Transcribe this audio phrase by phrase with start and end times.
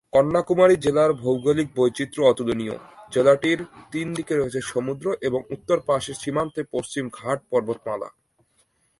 [0.13, 2.75] কন্যাকুমারী জেলার ভৌগোলিক বৈচিত্র্য অতুলনীয়,
[3.11, 3.59] জেলাটির
[3.91, 8.09] তিন দিকে রয়েছে সমুদ্র এবং উত্তর পাশের সীমান্তে পশ্চিম ঘাট পর্বতমালা।